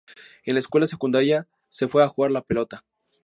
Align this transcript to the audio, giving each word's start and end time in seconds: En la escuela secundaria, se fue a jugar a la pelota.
En 0.45 0.55
la 0.55 0.59
escuela 0.61 0.87
secundaria, 0.87 1.47
se 1.69 1.87
fue 1.87 2.03
a 2.03 2.07
jugar 2.07 2.31
a 2.31 2.33
la 2.33 2.41
pelota. 2.41 2.83